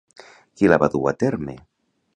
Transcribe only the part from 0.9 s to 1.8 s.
dur a terme?